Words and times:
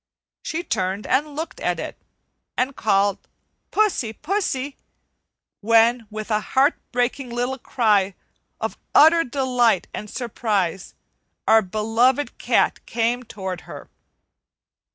She 0.41 0.63
turned 0.63 1.05
and 1.05 1.35
looked 1.35 1.59
at 1.59 1.79
it, 1.79 1.95
and 2.57 2.75
called 2.75 3.19
"Pussy, 3.69 4.13
pussy," 4.13 4.75
when 5.59 6.07
with 6.09 6.31
a 6.31 6.39
heart 6.39 6.73
breaking 6.91 7.29
little 7.29 7.59
cry 7.59 8.15
of 8.59 8.79
utter 8.95 9.23
delight 9.23 9.85
and 9.93 10.09
surprise, 10.09 10.95
our 11.47 11.61
beloved 11.61 12.39
cat 12.39 12.83
came 12.87 13.21
toward 13.21 13.61
her. 13.69 13.91